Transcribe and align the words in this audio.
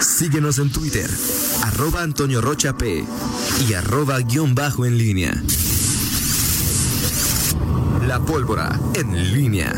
Síguenos 0.00 0.58
en 0.58 0.70
Twitter, 0.70 1.10
arroba 1.64 2.02
Antonio 2.02 2.40
Rocha 2.40 2.76
P 2.76 3.04
y 3.68 3.72
arroba 3.72 4.18
guion 4.20 4.54
bajo 4.54 4.86
en 4.86 4.96
línea. 4.96 5.42
La 8.06 8.20
pólvora 8.20 8.78
en 8.94 9.32
línea. 9.32 9.72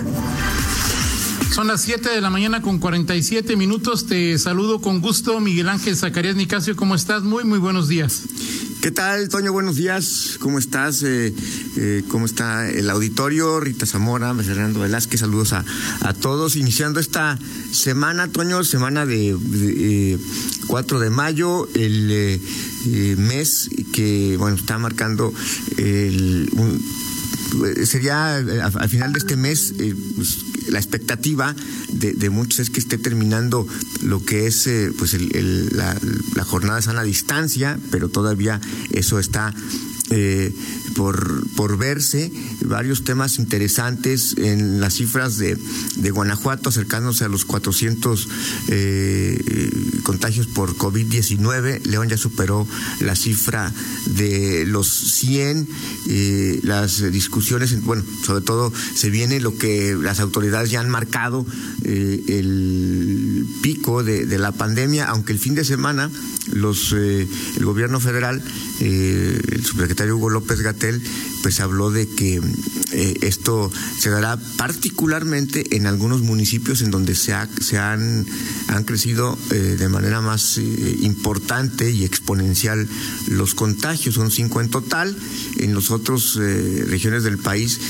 Son 1.50 1.66
las 1.66 1.82
7 1.82 2.10
de 2.10 2.20
la 2.20 2.30
mañana 2.30 2.62
con 2.62 2.78
47 2.78 3.56
minutos. 3.56 4.06
Te 4.06 4.38
saludo 4.38 4.80
con 4.80 5.00
gusto, 5.00 5.40
Miguel 5.40 5.68
Ángel 5.68 5.96
Zacarías 5.96 6.37
Nicasio. 6.37 6.76
¿Cómo 6.76 6.94
estás? 6.94 7.22
Muy, 7.22 7.44
muy 7.44 7.58
buenos 7.58 7.88
días. 7.88 8.22
¿Qué 8.81 8.90
tal, 8.90 9.28
Toño? 9.28 9.53
Buenos 9.53 9.76
días. 9.76 10.38
¿Cómo 10.40 10.58
estás? 10.58 11.03
Eh, 11.03 11.35
eh, 11.76 12.03
¿Cómo 12.08 12.24
está 12.24 12.67
el 12.71 12.88
auditorio? 12.88 13.60
Rita 13.60 13.85
Zamora, 13.85 14.35
Fernando 14.35 14.81
Velázquez, 14.81 15.21
saludos 15.21 15.53
a, 15.53 15.67
a, 16.01 16.14
todos. 16.14 16.56
Iniciando 16.56 16.98
esta 16.98 17.38
semana, 17.73 18.28
Toño, 18.28 18.64
semana 18.64 19.05
de, 19.05 19.37
de 19.38 20.19
4 20.66 20.98
de 20.98 21.10
mayo, 21.10 21.69
el 21.74 22.10
eh, 22.10 23.16
mes 23.18 23.68
que, 23.92 24.37
bueno, 24.38 24.56
está 24.56 24.78
marcando 24.78 25.34
el, 25.76 26.48
sería 27.84 28.37
al 28.37 28.88
final 28.88 29.12
de 29.12 29.18
este 29.18 29.37
mes 29.37 29.74
eh, 29.78 29.95
pues, 30.16 30.38
la 30.69 30.78
expectativa 30.78 31.55
de, 31.88 32.30
muchos 32.30 32.60
es 32.60 32.70
que 32.70 32.80
esté 32.80 32.98
terminando 32.98 33.66
lo 34.02 34.24
que 34.24 34.46
es 34.46 34.66
eh, 34.66 34.92
pues 34.96 35.14
el, 35.14 35.34
el, 35.37 35.77
la, 35.77 35.96
la, 36.34 36.45
jornada 36.45 36.80
sana 36.82 37.02
distancia, 37.02 37.78
pero 37.91 38.09
todavía 38.09 38.60
eso 38.92 39.18
está 39.18 39.54
eh, 40.10 40.52
por, 40.94 41.46
por 41.56 41.78
verse 41.78 42.32
varios 42.64 43.04
temas 43.04 43.38
interesantes 43.38 44.36
en 44.38 44.80
las 44.80 44.94
cifras 44.94 45.38
de, 45.38 45.58
de 45.96 46.10
Guanajuato, 46.10 46.68
acercándose 46.68 47.24
a 47.24 47.28
los 47.28 47.44
400 47.44 48.28
eh, 48.68 49.70
contagios 50.02 50.46
por 50.46 50.76
COVID-19. 50.76 51.84
León 51.84 52.08
ya 52.08 52.16
superó 52.16 52.66
la 53.00 53.16
cifra 53.16 53.72
de 54.06 54.65
los 54.66 54.88
100. 54.88 55.68
Eh, 56.09 56.60
las 56.62 57.10
discusiones, 57.12 57.82
bueno, 57.82 58.04
sobre 58.24 58.45
todo 58.45 58.72
se 58.95 59.10
viene 59.10 59.40
lo 59.40 59.56
que 59.56 59.96
las 60.00 60.20
autoridades 60.20 60.70
ya 60.70 60.80
han 60.80 60.90
marcado, 60.90 61.46
eh, 61.84 62.22
el 62.28 63.46
pico 63.62 64.03
de, 64.03 64.27
de, 64.27 64.39
la 64.39 64.53
pandemia, 64.53 65.06
aunque 65.06 65.33
el 65.33 65.39
fin 65.39 65.55
de 65.55 65.65
semana 65.65 66.11
los, 66.53 66.95
eh, 66.97 67.27
el 67.56 67.65
gobierno 67.65 68.00
federal, 68.00 68.43
el 68.81 69.64
subsecretario 69.64 70.17
Hugo 70.17 70.31
López 70.31 70.61
Gatel, 70.61 71.03
pues 71.42 71.61
habló 71.61 71.91
de 71.91 72.09
que 72.09 72.41
eh, 72.92 73.19
esto 73.22 73.70
se 73.98 74.11
dará 74.11 74.37
particularmente 74.56 75.77
en 75.77 75.87
algunos 75.87 76.22
municipios 76.22 76.83
en 76.83 76.91
donde 76.91 77.14
se, 77.14 77.33
ha, 77.33 77.48
se 77.61 77.78
han, 77.78 78.27
han 78.69 78.84
crecido 78.84 79.39
eh, 79.50 79.77
de 79.78 79.89
manera 79.89 80.20
más 80.20 80.59
eh, 80.59 80.97
importante 81.00 81.91
y 81.91 82.05
exponencial 82.05 82.89
los 83.28 83.55
contagios. 83.55 84.17
Son 84.17 84.31
cinco 84.31 84.61
en 84.61 84.70
total. 84.70 85.17
En 85.59 85.75
las 85.75 85.91
otras 85.91 86.34
regiones 86.37 87.22
del 87.22 87.39
país 87.39 87.81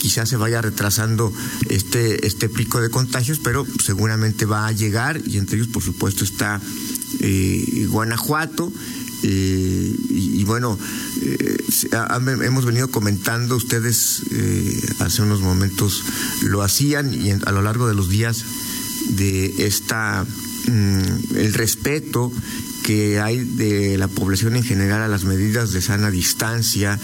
quizás 0.00 0.28
se 0.28 0.36
vaya 0.36 0.62
retrasando 0.62 1.32
este, 1.68 2.26
este 2.26 2.48
pico 2.48 2.80
de 2.80 2.90
contagios, 2.90 3.40
pero 3.42 3.66
seguramente 3.82 4.44
va 4.44 4.66
a 4.66 4.72
llegar 4.72 5.20
y 5.26 5.38
entre 5.38 5.56
ellos, 5.56 5.68
por 5.68 5.82
supuesto, 5.82 6.24
está 6.24 6.60
Guanajuato. 7.88 8.72
Y, 9.28 10.44
bueno, 10.44 10.78
eh, 11.22 11.56
hemos 12.44 12.64
venido 12.64 12.88
comentando, 12.90 13.56
ustedes 13.56 14.22
eh, 14.30 14.94
hace 15.00 15.22
unos 15.22 15.40
momentos 15.40 16.04
lo 16.42 16.62
hacían 16.62 17.12
y 17.12 17.30
a 17.30 17.52
lo 17.52 17.62
largo 17.62 17.88
de 17.88 17.94
los 17.94 18.08
días 18.08 18.44
de 19.08 19.66
esta, 19.66 20.24
mmm, 20.68 21.36
el 21.36 21.54
respeto 21.54 22.32
que 22.84 23.18
hay 23.18 23.38
de 23.38 23.98
la 23.98 24.06
población 24.06 24.54
en 24.54 24.62
general 24.62 25.02
a 25.02 25.08
las 25.08 25.24
medidas 25.24 25.72
de 25.72 25.82
sana 25.82 26.10
distancia, 26.10 27.00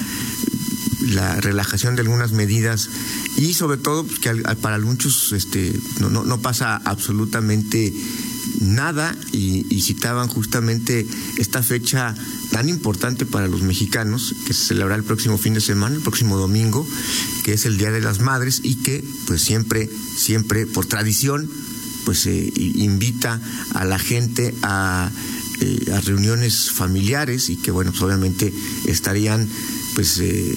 la 1.08 1.40
relajación 1.40 1.96
de 1.96 2.02
algunas 2.02 2.30
medidas 2.30 2.88
y 3.36 3.54
sobre 3.54 3.78
todo 3.78 4.04
pues, 4.04 4.20
que 4.20 4.30
para 4.60 4.78
muchos 4.78 5.32
este, 5.32 5.74
no, 5.98 6.08
no, 6.08 6.22
no 6.22 6.40
pasa 6.40 6.76
absolutamente 6.84 7.92
nada 8.60 9.16
y, 9.32 9.62
citaban 9.82 10.28
justamente 10.28 11.04
esta 11.38 11.60
fecha 11.62 12.14
tan 12.52 12.68
importante 12.68 13.26
para 13.26 13.48
los 13.48 13.62
mexicanos 13.62 14.32
que 14.46 14.54
se 14.54 14.66
celebrará 14.66 14.94
el 14.96 15.04
próximo 15.04 15.36
fin 15.36 15.54
de 15.54 15.60
semana, 15.60 15.96
el 15.96 16.02
próximo 16.02 16.36
domingo, 16.36 16.86
que 17.42 17.54
es 17.54 17.66
el 17.66 17.78
Día 17.78 17.90
de 17.90 18.00
las 18.00 18.20
Madres 18.20 18.60
y 18.62 18.76
que 18.76 19.04
pues 19.26 19.42
siempre, 19.42 19.90
siempre 20.16 20.66
por 20.66 20.86
tradición 20.86 21.50
pues 22.04 22.26
eh, 22.26 22.52
invita 22.56 23.40
a 23.74 23.84
la 23.84 23.98
gente 23.98 24.54
a, 24.62 25.10
eh, 25.60 25.92
a, 25.92 26.00
reuniones 26.00 26.70
familiares 26.70 27.48
y 27.48 27.56
que 27.56 27.70
bueno, 27.70 27.92
pues 27.92 28.02
obviamente 28.02 28.52
estarían 28.86 29.48
pues 29.94 30.18
eh, 30.18 30.56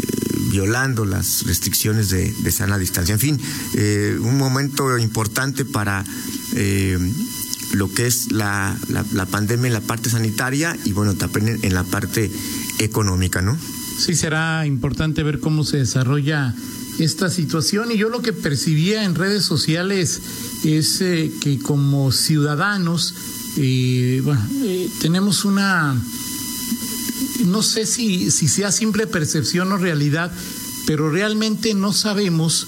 violando 0.50 1.06
las 1.06 1.44
restricciones 1.46 2.10
de, 2.10 2.52
sana 2.52 2.78
distancia. 2.78 3.14
En 3.14 3.20
fin, 3.20 3.40
eh, 3.76 4.18
un 4.20 4.38
momento 4.38 4.98
importante 4.98 5.66
para 5.66 6.04
lo 7.74 7.92
que 7.92 8.08
es 8.08 8.32
la, 8.32 8.78
la, 8.90 9.26
pandemia 9.26 9.68
en 9.68 9.74
la 9.74 9.82
parte 9.82 10.10
sanitaria 10.10 10.78
y 10.86 10.92
bueno, 10.92 11.16
también 11.16 11.60
en 11.62 11.74
la 11.74 11.84
parte 11.84 12.32
económica, 12.80 13.42
¿no? 13.42 13.58
Sí, 13.98 14.16
será 14.16 14.66
importante 14.66 15.24
ver 15.24 15.40
cómo 15.40 15.64
se 15.64 15.78
desarrolla 15.78 16.54
esta 17.00 17.30
situación 17.30 17.92
y 17.92 17.98
yo 17.98 18.10
lo 18.10 18.22
que 18.22 18.34
percibía 18.34 19.04
en 19.04 19.16
redes 19.16 19.44
sociales 19.44 20.22
es 20.64 21.02
eh, 21.02 21.32
que 21.42 21.60
como 21.60 22.12
ciudadanos, 22.12 23.14
eh, 23.58 24.22
bueno, 24.24 24.42
eh, 24.64 24.90
tenemos 25.02 25.46
una, 25.46 25.96
no 27.46 27.64
sé 27.64 27.86
si, 27.86 28.32
si 28.32 28.48
sea 28.48 28.72
simple 28.72 29.08
percepción 29.08 29.72
o 29.72 29.78
realidad, 29.78 30.32
pero 30.86 31.10
realmente 31.10 31.74
no 31.74 31.94
sabemos 31.94 32.68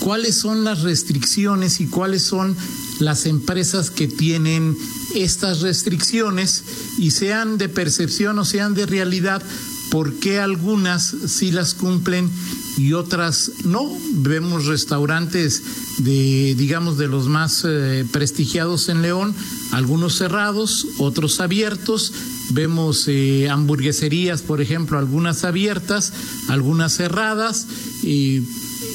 cuáles 0.00 0.34
son 0.34 0.64
las 0.64 0.82
restricciones 0.82 1.80
y 1.80 1.86
cuáles 1.86 2.22
son 2.22 2.56
las 3.00 3.26
empresas 3.26 3.90
que 3.90 4.08
tienen 4.08 4.76
estas 5.14 5.60
restricciones 5.60 6.64
y 6.98 7.10
sean 7.10 7.58
de 7.58 7.68
percepción 7.68 8.38
o 8.38 8.44
sean 8.44 8.74
de 8.74 8.86
realidad, 8.86 9.42
por 9.90 10.14
qué 10.14 10.40
algunas 10.40 11.14
sí 11.26 11.52
las 11.52 11.74
cumplen 11.74 12.30
y 12.76 12.92
otras 12.92 13.52
no. 13.64 13.88
Vemos 14.14 14.66
restaurantes 14.66 15.62
de, 15.98 16.54
digamos, 16.56 16.98
de 16.98 17.08
los 17.08 17.28
más 17.28 17.64
eh, 17.66 18.04
prestigiados 18.10 18.88
en 18.88 19.02
León, 19.02 19.34
algunos 19.72 20.16
cerrados, 20.16 20.86
otros 20.98 21.40
abiertos. 21.40 22.12
Vemos 22.50 23.04
eh, 23.08 23.48
hamburgueserías, 23.48 24.42
por 24.42 24.60
ejemplo, 24.60 24.98
algunas 24.98 25.44
abiertas, 25.44 26.12
algunas 26.48 26.94
cerradas. 26.94 27.66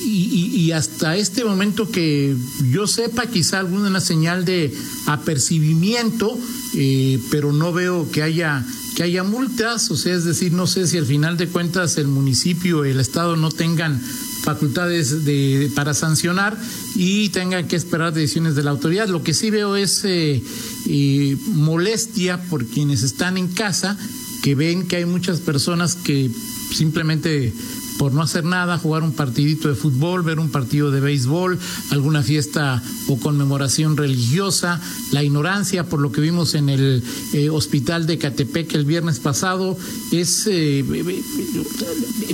Y, 0.05 0.71
hasta 0.71 1.17
este 1.17 1.43
momento 1.43 1.89
que 1.89 2.35
yo 2.71 2.87
sepa, 2.87 3.25
quizá 3.25 3.59
alguna 3.59 3.99
señal 3.99 4.45
de 4.45 4.73
apercibimiento, 5.07 6.37
eh, 6.75 7.19
pero 7.29 7.51
no 7.51 7.73
veo 7.73 8.09
que 8.09 8.23
haya 8.23 8.65
que 8.95 9.03
haya 9.03 9.23
multas, 9.23 9.89
o 9.89 9.95
sea, 9.95 10.15
es 10.15 10.25
decir, 10.25 10.51
no 10.51 10.67
sé 10.67 10.85
si 10.85 10.97
al 10.97 11.05
final 11.05 11.37
de 11.37 11.47
cuentas 11.47 11.97
el 11.97 12.07
municipio, 12.07 12.83
el 12.83 12.99
estado 12.99 13.37
no 13.37 13.49
tengan 13.49 14.01
facultades 14.41 15.23
de, 15.23 15.71
para 15.75 15.93
sancionar 15.93 16.57
y 16.95 17.29
tengan 17.29 17.67
que 17.67 17.75
esperar 17.75 18.13
decisiones 18.13 18.55
de 18.55 18.63
la 18.63 18.71
autoridad. 18.71 19.07
Lo 19.07 19.23
que 19.23 19.33
sí 19.33 19.49
veo 19.49 19.75
es 19.75 20.03
eh, 20.03 20.43
eh, 20.87 21.37
molestia 21.47 22.41
por 22.49 22.65
quienes 22.65 23.03
están 23.03 23.37
en 23.37 23.47
casa, 23.47 23.97
que 24.43 24.55
ven 24.55 24.87
que 24.87 24.97
hay 24.97 25.05
muchas 25.05 25.39
personas 25.39 25.95
que 25.95 26.29
simplemente 26.73 27.53
por 27.97 28.13
no 28.13 28.21
hacer 28.21 28.43
nada, 28.43 28.77
jugar 28.77 29.03
un 29.03 29.13
partidito 29.13 29.67
de 29.67 29.75
fútbol, 29.75 30.23
ver 30.23 30.39
un 30.39 30.49
partido 30.49 30.91
de 30.91 30.99
béisbol, 30.99 31.59
alguna 31.89 32.23
fiesta 32.23 32.81
o 33.07 33.19
conmemoración 33.19 33.97
religiosa, 33.97 34.81
la 35.11 35.23
ignorancia 35.23 35.83
por 35.85 35.99
lo 35.99 36.11
que 36.11 36.21
vimos 36.21 36.55
en 36.55 36.69
el 36.69 37.03
eh, 37.33 37.49
hospital 37.49 38.07
de 38.07 38.17
Catepec 38.17 38.73
el 38.73 38.85
viernes 38.85 39.19
pasado 39.19 39.77
es 40.11 40.47
eh, 40.47 40.83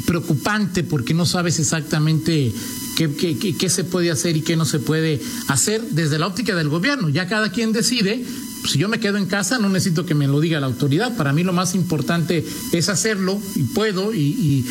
preocupante 0.05 0.83
porque 0.83 1.13
no 1.13 1.25
sabes 1.25 1.59
exactamente 1.59 2.53
qué, 2.95 3.55
qué 3.57 3.69
se 3.69 3.83
puede 3.83 4.11
hacer 4.11 4.37
y 4.37 4.41
qué 4.41 4.55
no 4.55 4.65
se 4.65 4.79
puede 4.79 5.21
hacer 5.47 5.81
desde 5.91 6.17
la 6.19 6.27
óptica 6.27 6.55
del 6.55 6.69
gobierno. 6.69 7.09
Ya 7.09 7.27
cada 7.27 7.51
quien 7.51 7.73
decide 7.73 8.25
si 8.67 8.79
yo 8.79 8.89
me 8.89 8.99
quedo 8.99 9.17
en 9.17 9.25
casa 9.25 9.59
no 9.59 9.69
necesito 9.69 10.05
que 10.05 10.13
me 10.13 10.27
lo 10.27 10.39
diga 10.39 10.59
la 10.59 10.67
autoridad. 10.67 11.15
Para 11.15 11.33
mí 11.33 11.43
lo 11.43 11.53
más 11.53 11.75
importante 11.75 12.45
es 12.71 12.89
hacerlo 12.89 13.41
y 13.55 13.63
puedo 13.63 14.13
y, 14.13 14.65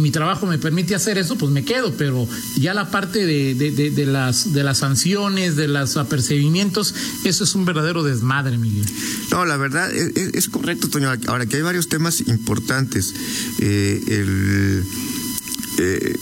mi 0.00 0.10
trabajo 0.10 0.46
me 0.46 0.56
permite 0.56 0.94
hacer 0.94 1.18
eso, 1.18 1.36
pues 1.36 1.52
me 1.52 1.62
quedo. 1.64 1.92
Pero 1.92 2.26
ya 2.56 2.72
la 2.72 2.90
parte 2.90 3.26
de, 3.26 4.06
las, 4.06 4.78
sanciones, 4.78 5.56
de 5.56 5.68
los 5.68 5.96
apercibimientos, 5.98 6.94
eso 7.24 7.44
es 7.44 7.54
un 7.54 7.66
verdadero 7.66 8.02
desmadre, 8.02 8.56
Miguel. 8.56 8.86
No, 9.30 9.44
la 9.44 9.58
verdad 9.58 9.92
es, 9.94 10.16
es 10.16 10.48
correcto, 10.48 10.88
Toño. 10.88 11.10
Ahora 11.26 11.46
que 11.46 11.56
hay 11.56 11.62
varios 11.62 11.88
temas 11.88 12.20
importantes. 12.22 13.14
Eh, 13.58 14.02
eh, 15.78 16.16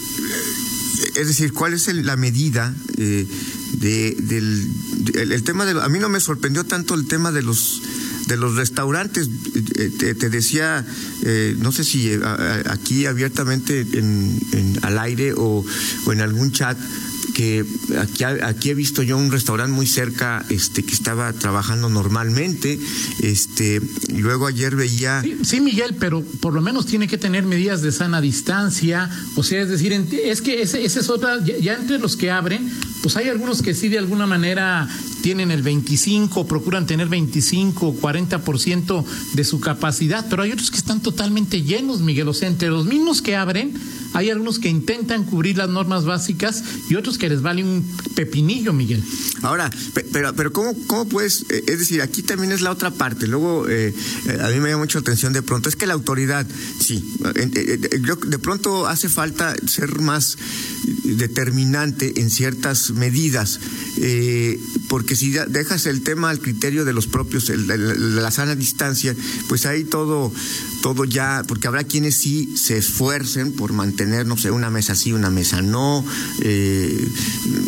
es 1.17 1.26
decir, 1.26 1.53
¿cuál 1.53 1.75
es 1.75 1.93
la 1.93 2.17
medida? 2.17 2.75
Eh, 2.97 3.26
de, 3.75 4.17
del 4.19 4.70
el, 5.15 5.43
tema 5.43 5.65
de 5.65 5.81
a 5.81 5.88
mí 5.88 5.99
no 5.99 6.09
me 6.09 6.20
sorprendió 6.20 6.65
tanto 6.65 6.94
el 6.94 7.06
tema 7.06 7.32
de 7.32 7.43
los 7.43 7.82
de 8.26 8.37
los 8.37 8.56
restaurantes. 8.56 9.29
Eh, 9.76 10.15
te, 10.15 10.29
decía 10.29 10.85
eh, 11.25 11.56
no 11.59 11.73
sé 11.73 11.85
si 11.85 12.09
eh, 12.11 12.20
aquí 12.67 13.06
abiertamente 13.06 13.81
en, 13.81 14.79
al 14.82 14.99
aire 14.99 15.32
o, 15.32 15.65
o 16.05 16.12
en 16.12 16.20
algún 16.20 16.53
chat 16.53 16.79
que 17.38 17.65
aquí, 17.99 18.25
aquí 18.25 18.70
he 18.70 18.75
visto 18.75 19.05
yo 19.05 19.17
un 19.17 19.31
restaurante 19.31 19.73
muy 19.73 19.87
cerca 19.87 20.44
este 20.49 20.82
que 20.82 20.93
estaba 20.93 21.32
trabajando 21.32 21.88
normalmente 21.88 22.81
este 23.23 23.81
luego 24.17 24.49
ayer 24.49 24.75
veía 24.75 25.23
sí, 25.43 25.61
Miguel 25.61 25.94
pero 26.00 26.25
por 26.41 26.53
lo 26.53 26.61
menos 26.61 26.87
tiene 26.87 27.06
que 27.06 27.17
tener 27.17 27.44
medidas 27.44 27.81
de 27.81 27.93
sana 27.93 28.20
distancia. 28.20 29.09
O 29.37 29.44
sea 29.44 29.62
es 29.62 29.69
decir 29.69 29.93
es 29.93 30.43
que 30.43 30.62
ese, 30.62 30.85
ese 30.85 30.99
es 30.99 31.11
otra 31.11 31.38
ya, 31.44 31.75
entre 31.75 32.00
los 32.00 32.17
que 32.17 32.32
abren 32.32 32.69
pues 33.03 33.17
hay 33.17 33.29
algunos 33.29 33.62
que 33.62 33.75
sí 33.75 33.89
de 33.89 33.99
alguna 33.99 34.27
manera 34.27 34.89
tienen 35.23 35.50
el 35.50 35.62
25 35.62 36.47
procuran 36.47 36.87
tener 36.87 37.09
25 37.09 37.97
40% 38.00 39.05
de 39.35 39.45
su 39.45 39.61
capacidad 39.61 40.27
pero 40.29 40.43
hay 40.43 40.53
otros 40.53 40.71
que 40.71 40.79
están 40.79 41.00
totalmente 41.00 41.62
llenos 41.62 42.00
Miguel. 42.00 42.29
O 42.29 42.35
sea 42.35 42.49
entre 42.49 42.69
los 42.69 42.87
mismos 42.87 43.23
que 43.23 43.37
abren 43.37 43.75
hay 44.14 44.31
algunos 44.31 44.58
que 44.58 44.69
intentan 44.69 45.25
cubrir 45.25 45.56
las 45.56 45.69
normas 45.69 46.05
básicas 46.05 46.62
y 46.88 46.94
otros 46.94 47.19
que 47.19 47.28
les 47.28 47.43
vale 47.43 47.62
un 47.62 47.84
pepinillo, 48.14 48.72
Miguel. 48.72 49.02
Ahora, 49.43 49.70
pero, 50.12 50.34
pero 50.34 50.52
¿cómo, 50.52 50.75
cómo 50.87 51.08
puedes? 51.08 51.44
Eh, 51.50 51.64
es 51.66 51.78
decir, 51.78 52.02
aquí 52.02 52.22
también 52.22 52.52
es 52.52 52.60
la 52.60 52.70
otra 52.70 52.90
parte. 52.90 53.26
Luego, 53.26 53.69
eh, 53.69 53.94
eh, 54.26 54.38
a 54.40 54.49
mí 54.49 54.60
me 54.60 54.70
llama 54.70 54.82
mucho 54.82 54.99
atención 54.99 55.32
de 55.32 55.43
pronto, 55.43 55.69
es 55.69 55.76
que 55.76 55.87
la 55.87 55.94
autoridad, 55.94 56.46
sí, 56.81 57.05
de 57.20 58.38
pronto 58.38 58.87
hace 58.87 59.08
falta 59.08 59.55
ser 59.66 60.00
más 60.00 60.37
determinante 61.05 62.20
en 62.20 62.31
ciertas 62.31 62.90
medidas, 62.90 63.60
porque 64.88 65.16
si 65.16 65.31
dejas 65.31 65.87
el 65.87 66.02
tema 66.02 66.31
al 66.31 66.40
criterio 66.40 66.84
de 66.84 66.93
los 66.93 67.06
propios, 67.06 67.49
la 67.49 68.31
sana 68.31 68.55
distancia, 68.55 69.14
pues 69.49 69.66
ahí 69.66 69.84
todo, 69.84 70.32
todo 70.82 71.05
ya, 71.05 71.44
porque 71.46 71.69
habrá 71.69 71.84
quienes 71.84 72.16
sí 72.16 72.56
se 72.56 72.78
esfuercen 72.78 73.52
por 73.52 73.72
mantener, 73.72 73.98
no 74.06 74.37
sé, 74.37 74.50
una 74.50 74.71
mesa 74.71 74.95
sí, 74.95 75.12
una 75.12 75.31
mesa 75.31 75.62
no. 75.62 76.05
Eh, 76.41 77.09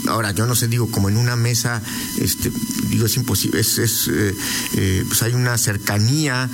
ahora, 0.08 0.32
yo 0.32 0.46
no 0.46 0.54
sé, 0.54 0.68
digo, 0.68 0.90
como 0.90 1.08
en 1.08 1.16
una 1.16 1.36
mesa, 1.36 1.82
este, 2.18 2.50
digo, 2.88 3.06
es 3.06 3.16
imposible, 3.16 3.60
es, 3.60 3.78
es 3.78 4.08
eh, 4.08 4.34
eh, 4.76 5.04
pues 5.06 5.22
hay 5.22 5.34
una 5.34 5.56
cercanía 5.58 6.48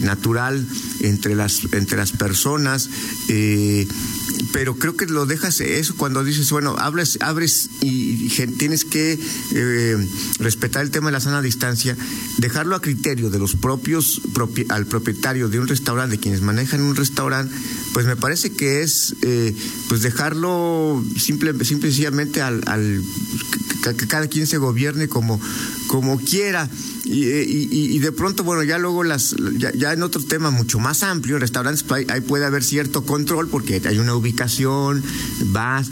natural 0.00 0.66
entre 1.00 1.34
las, 1.34 1.62
entre 1.72 1.96
las 1.96 2.12
personas 2.12 2.88
pero 4.52 4.76
creo 4.76 4.96
que 4.96 5.06
lo 5.06 5.26
dejas 5.26 5.60
eso 5.60 5.94
cuando 5.96 6.24
dices, 6.24 6.50
bueno, 6.50 6.76
abres, 6.78 7.18
abres 7.20 7.70
y, 7.80 8.28
tienes 8.58 8.84
que 8.84 9.18
respetar 10.38 10.82
el 10.82 10.90
tema 10.90 11.06
de 11.06 11.12
la 11.12 11.20
sana 11.20 11.42
distancia, 11.42 11.96
dejarlo 12.38 12.74
a 12.74 12.80
criterio 12.80 13.30
de 13.30 13.38
los 13.38 13.54
propios, 13.54 14.22
al 14.68 14.86
propietario 14.86 15.48
de 15.48 15.60
un 15.60 15.68
restaurante, 15.68 16.16
de 16.16 16.20
quienes 16.20 16.40
manejan 16.40 16.80
un 16.80 16.96
restaurante, 16.96 17.54
pues 17.92 18.06
me 18.06 18.16
parece 18.16 18.50
que 18.52 18.69
es 18.70 19.14
eh, 19.22 19.54
pues 19.88 20.02
dejarlo 20.02 21.04
simple, 21.16 21.52
simplemente 21.64 22.42
al, 22.42 22.62
al 22.66 23.02
que 23.82 24.06
cada 24.06 24.26
quien 24.28 24.46
se 24.46 24.58
gobierne 24.58 25.08
como, 25.08 25.40
como 25.86 26.18
quiera. 26.18 26.68
Eh, 27.06 27.44
y, 27.48 27.96
y, 27.96 27.98
de 27.98 28.12
pronto, 28.12 28.44
bueno, 28.44 28.62
ya 28.62 28.78
luego 28.78 29.02
las, 29.02 29.34
ya, 29.56 29.92
en 29.92 30.02
otro 30.02 30.22
tema 30.22 30.50
mucho 30.50 30.78
más 30.78 31.02
amplio, 31.02 31.38
restaurantes, 31.38 31.82
pues, 31.82 32.08
ahí, 32.08 32.20
puede 32.20 32.44
haber 32.44 32.62
cierto 32.62 33.04
control 33.04 33.48
porque 33.48 33.82
hay 33.84 33.98
una 33.98 34.14
ubicación, 34.14 35.02
vas, 35.46 35.88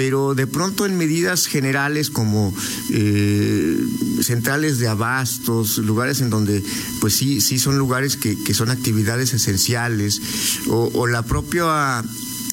pero 0.00 0.34
de 0.34 0.46
pronto 0.46 0.86
en 0.86 0.96
medidas 0.96 1.44
generales 1.44 2.08
como 2.08 2.54
eh, 2.88 3.78
centrales 4.22 4.78
de 4.78 4.88
abastos, 4.88 5.76
lugares 5.76 6.22
en 6.22 6.30
donde 6.30 6.64
pues 7.02 7.14
sí, 7.14 7.42
sí 7.42 7.58
son 7.58 7.76
lugares 7.76 8.16
que, 8.16 8.42
que 8.42 8.54
son 8.54 8.70
actividades 8.70 9.34
esenciales, 9.34 10.22
o, 10.68 10.90
o 10.94 11.06
la 11.06 11.20
propia 11.22 12.02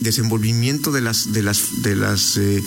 desenvolvimiento 0.01 0.91
de 0.91 0.99
las 0.99 1.31
de 1.31 1.41
las 1.41 1.81
de 1.81 1.95
las 1.95 2.35
eh, 2.35 2.61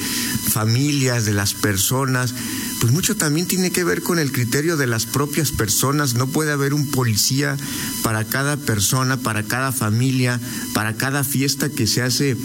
familias 0.49 1.27
de 1.27 1.35
las 1.35 1.53
personas 1.53 2.35
pues 2.81 2.91
mucho 2.91 3.15
también 3.17 3.47
tiene 3.47 3.71
que 3.71 3.85
ver 3.85 4.03
con 4.03 4.19
el 4.19 4.33
criterio 4.33 4.79
de 4.79 4.87
las 4.87 5.05
propias 5.05 5.53
personas. 5.53 6.15
No 6.15 6.29
puede 6.29 6.51
haber 6.51 6.73
un 6.73 6.91
policía 6.91 7.59
para 8.03 8.25
cada 8.25 8.57
persona 8.57 9.19
para 9.19 9.43
cada 9.43 9.73
familia 9.73 10.41
para 10.73 10.97
cada 10.97 11.23
fiesta 11.23 11.69
que 11.69 11.87
se 11.87 12.01
hace 12.01 12.39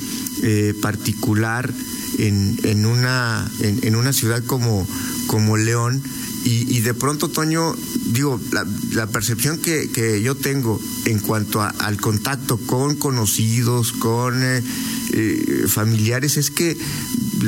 eh, 0.44 0.74
particular 0.82 1.74
en, 2.20 2.60
en 2.64 2.86
una 2.86 3.50
en, 3.60 3.96
una 3.96 4.14
ciudad 4.14 4.44
como 4.44 4.88
como 5.28 5.58
León. 5.58 6.02
Y, 6.48 6.82
de 6.82 6.94
pronto, 6.94 7.28
Toño, 7.28 7.74
digo, 8.12 8.40
la, 8.92 9.08
percepción 9.08 9.58
que, 9.58 9.90
que, 9.90 10.22
yo 10.22 10.36
tengo 10.36 10.80
en 11.06 11.18
cuanto 11.18 11.60
al 11.64 11.98
contacto 12.00 12.58
con 12.58 12.98
conocidos, 12.98 13.92
con 13.94 14.44
eh, 14.44 14.62
eh, 15.14 15.66
familiares, 15.68 16.38
es 16.38 16.52
que 16.52 16.78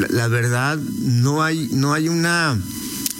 la, 0.09 0.27
verdad 0.27 0.79
no 0.79 1.43
hay, 1.43 1.69
no 1.73 1.93
hay 1.93 2.09
una 2.09 2.59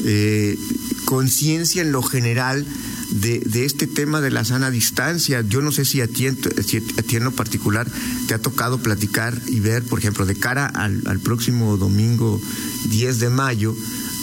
eh, 0.04 0.58
conciencia 1.06 1.84
en 1.84 1.92
lo 1.92 2.02
general 2.02 2.66
de, 3.10 3.40
de, 3.40 3.66
este 3.66 3.88
tema 3.88 4.22
de 4.22 4.32
la 4.32 4.46
sana 4.46 4.72
distancia. 4.72 5.42
Yo 5.42 5.62
no 5.62 5.72
sé 5.72 5.86
si 5.86 6.02
a 6.02 6.08
ti, 6.08 6.28
si 6.66 6.78
a 6.78 7.02
ti 7.04 7.16
en 7.16 7.24
lo 7.24 7.32
particular 7.32 7.88
te 8.28 8.34
ha 8.34 8.40
tocado 8.40 8.80
platicar 8.80 9.40
y 9.48 9.60
ver, 9.60 9.84
por 9.84 10.00
ejemplo, 10.00 10.26
de 10.26 10.36
cara 10.36 10.66
al, 10.66 11.04
al 11.06 11.20
próximo 11.20 11.78
domingo 11.78 12.42
10 12.90 13.20
de 13.20 13.30
mayo, 13.30 13.76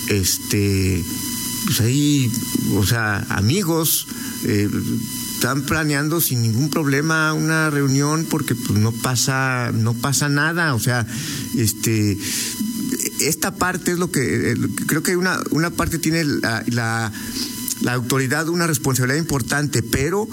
este 0.08 1.02
pues 1.66 1.80
ahí, 1.80 2.30
o 2.74 2.84
sea, 2.84 3.24
amigos, 3.30 4.06
eh, 4.44 4.68
están 5.34 5.62
planeando 5.62 6.20
sin 6.20 6.42
ningún 6.42 6.70
problema 6.70 7.32
una 7.32 7.70
reunión 7.70 8.26
porque 8.28 8.54
pues 8.54 8.78
no 8.78 8.92
pasa, 8.92 9.72
no 9.74 9.94
pasa 9.94 10.28
nada, 10.28 10.74
o 10.74 10.80
sea, 10.80 11.06
este 11.56 12.18
esta 13.20 13.54
parte 13.54 13.92
es 13.92 13.98
lo 13.98 14.10
que 14.10 14.52
eh, 14.52 14.56
creo 14.86 15.02
que 15.02 15.16
una, 15.16 15.40
una 15.50 15.70
parte 15.70 15.98
tiene 15.98 16.24
la, 16.24 16.62
la, 16.66 17.12
la 17.84 17.92
autoridad 17.92 18.48
una 18.48 18.66
responsabilidad 18.66 19.18
importante, 19.18 19.82
pero 19.82 20.26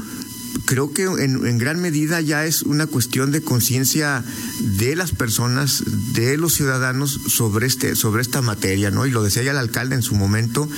creo 0.66 0.94
que 0.94 1.04
en, 1.04 1.58
gran 1.58 1.82
medida 1.82 2.22
ya 2.22 2.46
es 2.46 2.64
una 2.64 2.88
cuestión 2.88 3.32
de 3.32 3.42
conciencia 3.42 4.24
de 4.60 4.96
las 4.96 5.12
personas, 5.12 5.84
de 6.14 6.38
los 6.38 6.54
ciudadanos 6.54 7.20
sobre 7.28 7.68
este, 7.68 7.96
sobre 7.98 8.22
esta 8.22 8.42
materia, 8.42 8.90
¿no? 8.90 9.06
Y 9.06 9.12
lo 9.12 9.22
decía 9.22 9.44
ya 9.44 9.52
el 9.52 9.58
alcalde 9.58 9.96
en 9.96 10.02
su 10.02 10.16
momento 10.16 10.70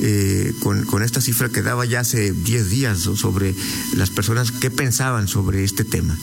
eh, 0.00 0.54
con, 0.60 0.84
con, 0.86 1.02
esta 1.02 1.20
cifra 1.20 1.50
que 1.50 1.60
daba 1.60 1.84
ya 1.84 2.00
hace 2.00 2.32
10 2.32 2.70
días 2.70 2.98
sobre 3.00 3.54
las 3.94 4.08
personas 4.08 4.50
que 4.50 4.70
pensaban 4.70 5.28
sobre 5.28 5.62
este 5.62 5.84
tema. 5.84 6.16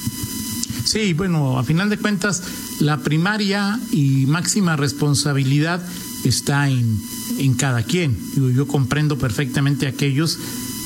Sí, 0.84 1.14
bueno, 1.14 1.60
a 1.60 1.64
final 1.64 1.92
de 1.92 1.98
cuentas, 1.98 2.42
la 2.80 3.04
primaria 3.04 3.80
y 3.92 4.26
máxima 4.26 4.76
responsabilidad 4.76 5.80
está 6.30 6.70
en, 6.70 7.00
en 7.38 7.54
cada 7.54 7.84
quien. 7.84 8.18
Yo, 8.36 8.50
yo 8.50 8.68
comprendo 8.68 9.18
perfectamente 9.18 9.86
a 9.86 9.90
aquellos 9.90 10.38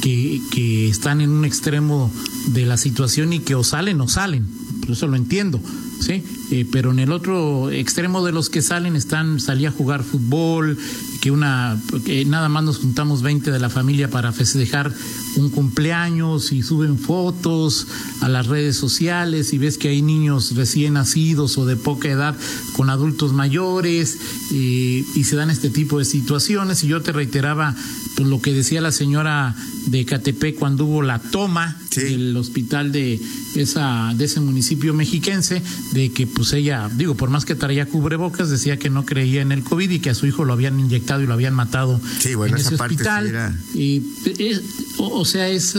que, 0.02 0.90
están 0.90 1.22
en 1.22 1.32
un 1.32 1.46
extremo 1.46 2.12
de 2.48 2.66
la 2.66 2.78
situación 2.78 3.34
y 3.34 3.40
que 3.40 3.56
o 3.56 3.64
salen 3.64 4.00
o 4.02 4.08
salen, 4.08 4.46
por 4.82 4.92
eso 4.92 5.08
lo 5.08 5.16
entiendo, 5.16 5.60
¿sí? 6.00 6.24
Eh, 6.52 6.66
pero 6.72 6.92
en 6.92 7.00
el 7.00 7.12
otro 7.12 7.72
extremo 7.72 8.24
de 8.24 8.32
los 8.32 8.50
que 8.50 8.62
salen 8.62 8.96
están, 8.96 9.40
salí 9.40 9.66
a 9.66 9.72
jugar 9.72 10.04
fútbol, 10.04 10.78
que 11.22 11.32
una, 11.32 11.82
nada 12.28 12.50
más 12.50 12.64
nos 12.64 12.78
juntamos 12.78 13.22
20 13.22 13.52
de 13.52 13.60
la 13.60 13.70
familia 13.70 14.10
para 14.10 14.32
festejar 14.32 14.94
un 15.38 15.50
cumpleaños 15.50 16.52
y 16.52 16.62
suben 16.62 16.98
fotos 16.98 17.88
a 18.22 18.30
las 18.30 18.48
redes 18.48 18.78
sociales 18.78 19.54
y 19.54 19.58
ves 19.58 19.78
que 19.78 19.90
hay 19.90 20.02
niños 20.02 20.56
recién 20.56 20.94
nacidos 20.94 21.58
o 21.58 21.66
de 21.66 21.76
poca 21.76 22.10
edad 22.10 22.36
con 22.74 22.90
adultos 22.90 23.34
mayores 23.34 24.18
eh, 24.54 25.04
y 25.16 25.24
se 25.24 25.36
dan 25.36 25.50
este 25.50 25.70
tipo 25.70 26.00
de 26.00 26.06
situaciones 26.06 26.84
y 26.84 26.88
yo 26.88 27.02
te 27.02 27.12
reiteraba 27.12 27.76
pues, 28.16 28.28
lo 28.28 28.42
que 28.42 28.54
decía 28.54 28.82
la 28.82 28.92
señora 28.92 29.56
de 29.88 30.06
Catepec 30.06 30.58
cuando 30.58 30.86
hubo 30.86 31.02
la 31.02 31.20
toma 31.20 31.78
del 31.96 32.36
hospital 32.36 32.92
de 32.92 33.20
esa 33.56 34.14
de 34.16 34.26
ese 34.26 34.42
municipio 34.42 34.94
mexiquense 34.94 35.62
de 35.92 36.12
que 36.12 36.28
pues 36.28 36.54
ella 36.54 36.90
digo 36.94 37.16
por 37.16 37.30
más 37.30 37.46
que 37.46 37.56
traía 37.56 37.86
cubrebocas 37.86 38.50
decía 38.50 38.78
que 38.78 38.90
no 38.90 39.06
creía 39.06 39.42
en 39.42 39.52
el 39.52 39.64
covid 39.64 39.90
y 39.90 40.00
que 40.00 40.10
a 40.10 40.16
su 40.16 40.26
hijo 40.26 40.46
lo 40.46 40.54
habían 40.54 40.80
inyectado 40.80 41.22
y 41.22 41.28
lo 41.28 41.34
habían 41.34 41.54
matado 41.54 42.00
en 42.24 42.56
ese 42.56 42.76
hospital. 42.76 43.56
y, 43.74 44.04
eh, 44.26 44.62
o, 44.98 45.26
sea 45.26 45.48
es 45.48 45.76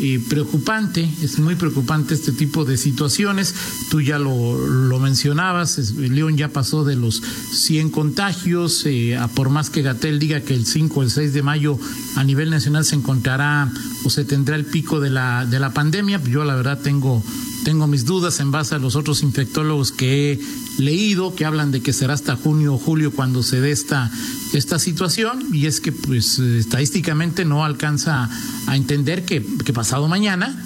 em, 0.00 0.22
preocupante, 0.24 1.08
es 1.22 1.38
muy 1.38 1.54
preocupante 1.54 2.14
este 2.14 2.32
tipo 2.32 2.64
de 2.64 2.76
situaciones. 2.76 3.54
Tú 3.90 4.00
ya 4.00 4.18
lo, 4.18 4.56
lo 4.66 4.98
mencionabas, 4.98 5.78
León 5.96 6.36
ya 6.36 6.48
pasó 6.48 6.84
de 6.84 6.96
los 6.96 7.22
100 7.52 7.90
contagios, 7.90 8.84
eh, 8.86 9.16
a 9.16 9.28
por 9.28 9.50
más 9.50 9.70
que 9.70 9.82
Gatel 9.82 10.18
diga 10.18 10.40
que 10.40 10.54
el 10.54 10.66
5 10.66 11.00
o 11.00 11.02
el 11.02 11.10
6 11.10 11.32
de 11.32 11.42
mayo 11.42 11.78
a 12.16 12.24
nivel 12.24 12.50
nacional 12.50 12.84
se 12.84 12.96
encontrará 12.96 13.70
o 14.04 14.10
se 14.10 14.24
tendrá 14.24 14.56
el 14.56 14.64
pico 14.64 15.00
de 15.00 15.10
la, 15.10 15.46
de 15.46 15.60
la 15.60 15.72
pandemia, 15.72 16.20
yo 16.24 16.44
la 16.44 16.54
verdad 16.54 16.80
tengo 16.80 17.22
tengo 17.64 17.86
mis 17.86 18.04
dudas 18.04 18.40
en 18.40 18.50
base 18.50 18.74
a 18.74 18.78
los 18.78 18.94
otros 18.94 19.22
infectólogos 19.22 19.90
que 19.90 20.32
he 20.32 20.40
leído 20.78 21.34
que 21.34 21.44
hablan 21.44 21.70
de 21.70 21.80
que 21.80 21.92
será 21.92 22.14
hasta 22.14 22.36
junio 22.36 22.74
o 22.74 22.78
julio 22.78 23.12
cuando 23.12 23.42
se 23.42 23.60
dé 23.60 23.70
esta, 23.70 24.10
esta 24.52 24.78
situación 24.78 25.44
y 25.52 25.66
es 25.66 25.80
que 25.80 25.92
pues 25.92 26.38
estadísticamente 26.38 27.44
no 27.44 27.64
alcanza 27.64 28.28
a 28.66 28.76
entender 28.76 29.24
que, 29.24 29.44
que 29.64 29.72
pasado 29.72 30.08
mañana 30.08 30.64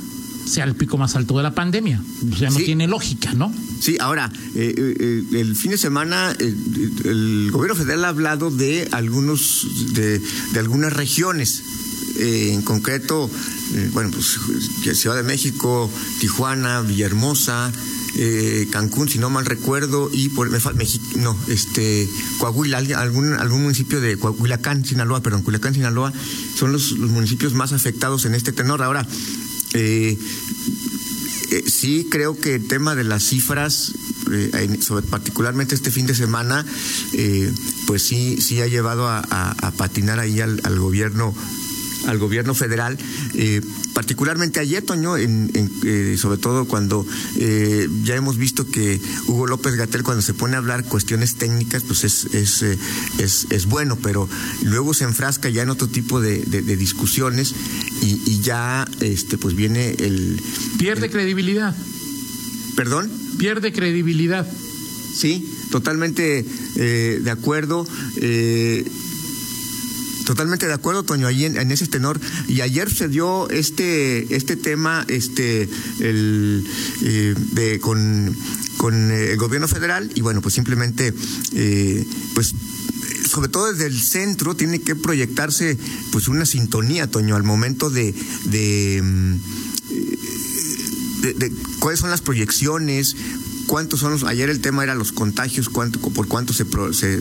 sea 0.49 0.65
el 0.65 0.75
pico 0.75 0.97
más 0.99 1.15
alto 1.15 1.37
de 1.37 1.43
la 1.43 1.55
pandemia. 1.55 2.03
O 2.33 2.37
sea, 2.37 2.50
no 2.50 2.57
tiene 2.57 2.88
lógica, 2.88 3.35
¿no? 3.35 3.53
Sí, 3.81 3.97
ahora, 4.00 4.33
eh, 4.55 4.75
eh, 4.99 5.25
el 5.33 5.55
fin 5.55 5.73
de 5.73 5.79
semana 5.79 6.35
eh, 6.38 6.55
el 7.05 7.50
gobierno 7.53 7.77
federal 7.77 8.05
ha 8.07 8.09
hablado 8.09 8.50
de 8.50 8.88
algunos, 8.93 9.67
de, 9.93 10.19
de 10.19 10.59
algunas 10.59 10.93
regiones. 10.93 11.62
en 12.19 12.62
concreto, 12.62 13.31
bueno, 13.93 14.11
pues 14.11 14.41
Ciudad 14.99 15.15
de 15.15 15.23
México, 15.23 15.88
Tijuana, 16.19 16.81
Villahermosa, 16.81 17.71
Cancún, 18.71 19.09
si 19.09 19.19
no 19.19 19.31
mal 19.31 19.47
recuerdo, 19.47 20.11
y 20.13 20.29
por 20.31 20.51
México, 20.51 21.05
no, 21.17 21.37
este, 21.49 22.09
Coahuila, 22.39 22.79
algún, 22.79 23.35
algún 23.35 23.63
municipio 23.63 24.01
de 24.01 24.17
Coahuilacán, 24.17 24.85
Sinaloa, 24.85 25.23
perdón, 25.23 25.43
Culiacán, 25.43 25.75
Sinaloa, 25.75 26.13
son 26.57 26.73
los, 26.73 26.93
los 26.93 27.11
municipios 27.11 27.55
más 27.55 27.73
afectados 27.73 28.25
en 28.25 28.35
este 28.35 28.53
tenor. 28.53 28.83
Ahora, 28.83 29.07
eh, 29.75 30.19
eh, 31.51 31.65
sí 31.67 32.07
creo 32.11 32.39
que 32.39 32.57
el 32.57 32.69
tema 32.69 32.95
de 32.95 33.05
las 33.05 33.23
cifras, 33.25 33.93
eh, 34.31 34.79
particularmente 35.09 35.75
este 35.75 35.91
fin 35.91 36.07
de 36.07 36.15
semana, 36.15 36.65
eh, 37.15 37.51
pues 37.87 38.03
sí, 38.03 38.41
sí 38.41 38.61
ha 38.61 38.67
llevado 38.67 39.09
a, 39.09 39.23
patinar 39.77 40.19
ahí 40.19 40.41
al, 40.41 40.79
gobierno 40.79 41.35
al 42.07 42.19
gobierno 42.19 42.55
federal, 42.55 42.99
particularmente 43.93 44.61
ayer, 44.61 44.83
Toño, 44.83 45.17
en, 45.17 45.50
sobre 46.19 46.38
todo 46.38 46.67
cuando 46.67 47.07
ya 48.05 48.14
hemos 48.14 48.37
visto 48.37 48.67
que 48.67 49.00
Hugo 49.26 49.47
López 49.47 49.75
Gatel 49.75 50.02
cuando 50.02 50.23
se 50.23 50.35
pone 50.35 50.55
a 50.55 50.59
hablar 50.59 50.85
cuestiones 50.85 51.37
técnicas, 51.37 51.83
pues 51.83 52.05
es, 52.05 52.25
es, 52.35 52.62
es, 53.50 53.67
bueno, 53.67 53.97
pero 54.02 54.28
luego 54.62 54.95
se 54.95 55.05
enfrasca 55.05 55.49
ya 55.49 55.62
en 55.62 55.71
otro 55.71 55.88
tipo 55.88 56.21
de 56.21 56.43
discusiones 56.76 57.55
y, 58.02 58.40
ya 58.40 58.87
este 59.00 59.37
pues 59.37 59.55
viene 59.55 59.90
el 59.99 60.40
pierde 60.78 61.11
credibilidad. 61.11 61.75
Perdón 62.76 63.11
pierde 63.38 63.73
credibilidad. 63.73 64.47
Sí 65.14 65.55
totalmente 65.71 66.45
eh, 66.76 67.21
de 67.23 67.31
acuerdo 67.31 67.87
eh, 68.17 68.85
Totalmente 70.28 70.66
de 70.66 70.75
acuerdo, 70.75 71.04
Toño, 71.04 71.26
ahí 71.26 71.47
en, 71.47 71.73
ese 71.73 71.87
tenor. 71.87 72.20
Y 72.49 72.61
ayer 72.61 72.92
se 72.92 73.08
dio 73.08 73.49
este, 73.49 74.37
este 74.37 74.56
tema, 74.56 75.06
este, 75.08 75.66
el, 76.00 76.68
eh, 77.02 77.35
de, 77.52 77.80
con, 77.80 78.37
con 78.76 79.11
el 79.11 79.38
gobierno 79.38 79.68
federal, 79.68 80.11
y 80.14 80.20
bueno, 80.20 80.42
pues 80.42 80.54
simplemente, 80.54 81.14
pues 82.35 82.54
sobre 83.26 83.49
todo 83.49 83.73
desde 83.73 83.87
el 83.87 83.99
centro, 83.99 84.54
tiene 84.54 84.80
que 84.80 84.94
proyectarse 84.94 85.78
pues 86.12 86.28
una 86.28 86.44
sintonía, 86.44 87.06
Toño, 87.06 87.35
al 87.35 87.42
momento 87.42 87.88
de, 87.88 88.14
de, 88.44 89.00
mm, 89.02 89.40
cuáles 91.78 92.00
son 92.00 92.11
las 92.11 92.20
proyecciones, 92.20 93.16
cuántos 93.66 94.00
son 94.00 94.12
los, 94.12 94.25
ayer 94.25 94.50
el 94.50 94.61
tema 94.61 94.85
era 94.85 94.94
los 94.94 95.12
contagios, 95.12 95.70
cuánto, 95.70 96.00
por 96.00 96.28
cuánto 96.28 96.52
se, 96.52 96.66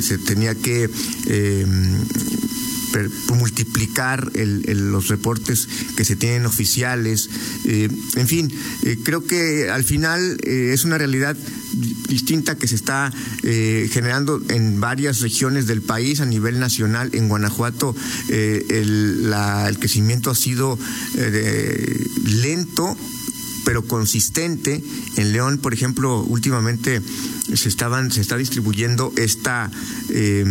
se, 0.02 0.18
tenía 0.18 0.56
que 0.56 0.90
eh, 1.28 1.66
multiplicar 3.36 4.32
los 4.36 5.08
reportes 5.08 5.68
que 5.96 6.06
se 6.06 6.16
tienen 6.16 6.46
oficiales. 6.46 7.30
Eh, 7.66 7.90
en 8.16 8.28
fin, 8.28 8.52
eh, 8.84 8.98
creo 9.04 9.26
que 9.26 9.70
al 9.70 9.84
final 9.84 10.38
eh, 10.44 10.72
es 10.74 10.86
una 10.86 10.98
realidad 10.98 11.38
distinta 12.10 12.56
que 12.56 12.68
se 12.68 12.76
está 12.76 13.12
generando 13.42 14.42
en 14.50 14.80
varias 14.80 15.20
regiones 15.20 15.68
del 15.68 15.82
país 15.82 16.22
a 16.22 16.26
nivel 16.26 16.60
nacional. 16.60 17.10
En 17.14 17.28
Guanajuato 17.28 17.96
el, 18.30 19.34
el, 19.68 19.80
crecimiento 19.80 20.32
ha 20.32 20.36
sido 20.36 20.80
lento 22.26 22.98
pero 23.68 23.84
consistente. 23.84 24.82
En 25.18 25.34
León, 25.34 25.58
por 25.58 25.74
ejemplo, 25.74 26.24
últimamente 26.24 27.02
se 27.54 27.68
estaban, 27.68 28.14
se 28.14 28.22
está 28.22 28.38
distribuyendo 28.38 29.12
esta 29.18 29.70
eh, 30.10 30.46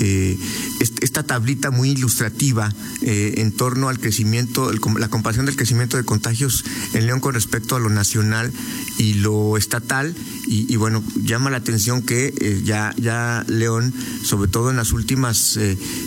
esta 0.00 1.22
tablita 1.22 1.70
muy 1.70 1.90
ilustrativa 1.90 2.72
eh, 3.02 3.34
en 3.38 3.52
torno 3.52 3.88
al 3.88 3.98
crecimiento, 3.98 4.72
la 4.98 5.08
comparación 5.08 5.46
del 5.46 5.56
crecimiento 5.56 5.96
de 5.96 6.04
contagios 6.04 6.64
en 6.94 7.06
León 7.06 7.20
con 7.20 7.34
respecto 7.34 7.76
a 7.76 7.80
lo 7.80 7.90
nacional 7.90 8.52
y 8.98 9.14
lo 9.14 9.56
estatal. 9.56 10.14
Y, 10.46 10.74
bueno, 10.76 11.04
llama 11.22 11.50
la 11.50 11.58
atención 11.58 12.02
que 12.02 12.34
eh, 12.36 12.62
ya, 12.64 12.92
ya 12.96 13.44
León, 13.46 13.94
sobre 14.24 14.50
todo 14.50 14.70
en 14.70 14.76
las 14.76 14.92
últimas 14.92 15.58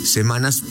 semanas, 0.04 0.64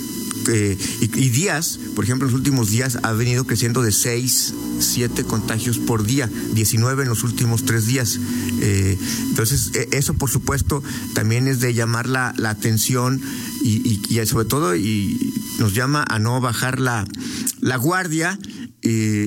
y, 0.48 1.28
días, 1.30 1.78
por 1.94 2.04
ejemplo, 2.04 2.26
en 2.26 2.32
los 2.32 2.38
últimos 2.38 2.70
días 2.70 2.98
ha 3.02 3.12
venido 3.12 3.44
creciendo 3.44 3.82
de 3.82 3.92
6, 3.92 4.54
7 4.80 5.24
contagios 5.24 5.78
por 5.78 6.04
día, 6.04 6.28
19 6.54 7.02
en 7.02 7.08
los 7.08 7.24
últimos 7.24 7.64
tres 7.64 7.86
días. 7.86 8.18
Eh, 8.60 8.98
entonces, 9.28 9.70
e, 9.74 9.88
eso 9.92 10.14
por 10.14 10.30
supuesto 10.30 10.82
también 11.14 11.48
es 11.48 11.60
de 11.60 11.74
llamar 11.74 12.08
la, 12.08 12.34
atención 12.44 13.20
y, 13.62 14.00
y, 14.08 14.26
sobre 14.26 14.46
todo 14.46 14.76
y 14.76 15.32
nos 15.58 15.74
llama 15.74 16.04
a 16.08 16.18
no 16.18 16.40
bajar 16.40 16.80
la, 16.80 17.06
la 17.60 17.76
guardia 17.76 18.38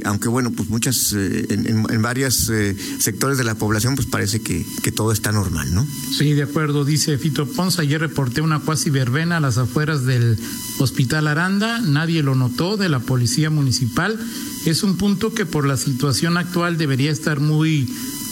aunque 0.04 0.28
bueno, 0.28 0.52
pues 0.52 0.70
muchas, 0.70 1.14
eh, 1.14 1.46
en, 1.50 1.86
en, 1.90 2.02
varios 2.02 2.50
eh, 2.50 2.76
sectores 3.00 3.38
de 3.38 3.46
la 3.46 3.56
población, 3.56 3.96
pues 3.96 4.08
parece 4.08 4.42
que, 4.42 4.66
que, 4.84 4.92
todo 4.92 5.14
está 5.14 5.32
normal, 5.32 5.74
¿no? 5.74 5.88
Sí, 6.18 6.34
de 6.34 6.44
acuerdo, 6.44 6.84
dice 6.84 7.18
Fito 7.18 7.46
Ponce, 7.46 7.82
ayer 7.82 8.02
reporté 8.02 8.42
una 8.42 8.60
cuasi 8.60 8.90
verbena 8.90 9.38
a 9.38 9.40
las 9.40 9.58
afueras 9.58 10.06
del 10.06 10.38
Hospital 10.80 11.28
Aranda, 11.28 11.80
nadie 11.80 12.22
lo 12.22 12.36
notó, 12.36 12.76
de 12.76 12.90
la 12.90 13.00
Policía 13.00 13.50
Municipal. 13.50 14.20
Es 14.66 14.84
un 14.84 14.98
punto 14.98 15.34
que 15.34 15.46
por 15.46 15.66
la 15.66 15.78
situación 15.78 16.38
actual 16.38 16.78
debería 16.78 17.12
estar 17.12 17.40
muy, 17.40 17.90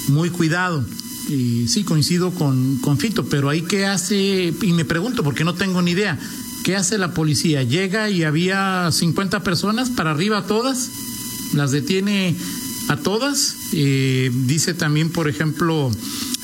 muy 0.10 0.30
cuidado. 0.30 0.84
Y 1.30 1.70
sí, 1.70 1.86
coincido 1.86 2.32
con, 2.32 2.80
con 2.80 2.98
Fito, 2.98 3.26
pero 3.26 3.48
ahí 3.48 3.62
qué 3.62 3.86
hace, 3.86 4.54
y 4.62 4.74
me 4.74 4.84
pregunto, 4.84 5.24
porque 5.24 5.46
no 5.46 5.54
tengo 5.54 5.82
ni 5.82 5.92
idea, 5.92 6.20
¿qué 6.66 6.76
hace 6.76 6.98
la 6.98 7.14
policía? 7.14 7.64
¿Llega 7.64 8.10
y 8.10 8.24
había 8.24 8.90
50 8.92 9.42
personas 9.42 9.90
para 9.90 10.12
arriba 10.12 10.46
todas? 10.48 10.90
Las 11.54 11.72
detiene 11.72 12.36
a 12.90 12.98
todas. 12.98 13.56
Eh, 13.72 14.32
dice 14.46 14.74
también, 14.74 15.10
por 15.10 15.28
ejemplo, 15.28 15.92